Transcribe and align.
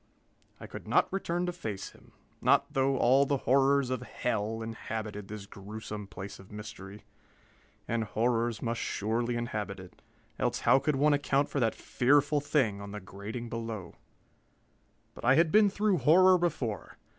I 0.59 0.65
could 0.65 0.87
not 0.87 1.13
return 1.13 1.45
to 1.45 1.51
face 1.53 1.91
him, 1.91 2.13
not 2.41 2.73
though 2.73 2.97
all 2.97 3.27
the 3.27 3.37
horrors 3.45 3.91
of 3.91 4.01
hell 4.01 4.63
inhabited 4.63 5.27
this 5.27 5.45
gruesome 5.45 6.07
place 6.07 6.39
of 6.39 6.51
mystery. 6.51 7.03
And 7.87 8.05
horrors 8.05 8.63
must 8.63 8.81
surely 8.81 9.35
inhabit 9.35 9.79
it, 9.79 10.01
else 10.39 10.61
how 10.61 10.79
could 10.79 10.95
one 10.95 11.13
account 11.13 11.49
for 11.49 11.59
that 11.59 11.75
fearful 11.75 12.39
thing 12.41 12.81
on 12.81 12.89
the 12.93 12.99
grating 12.99 13.47
below? 13.47 13.93
But 15.13 15.23
I 15.23 15.35
had 15.35 15.51
been 15.51 15.69
through 15.69 15.99
horror 15.99 16.39
before. 16.39 16.97